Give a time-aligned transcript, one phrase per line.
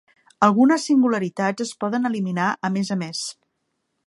[0.47, 3.23] Algunes singularitats es poden eliminar a més a més.